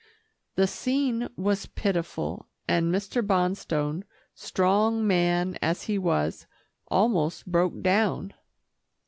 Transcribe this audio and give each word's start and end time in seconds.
The 0.55 0.65
scene 0.65 1.27
was 1.37 1.67
pitiful, 1.67 2.47
and 2.67 2.91
Mr. 2.91 3.21
Bonstone, 3.23 4.03
strong 4.33 5.05
man 5.05 5.59
as 5.61 5.83
he 5.83 5.99
was, 5.99 6.47
almost 6.89 7.45
broke 7.45 7.83
down. 7.83 8.33